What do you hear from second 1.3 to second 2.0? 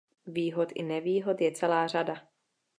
je celá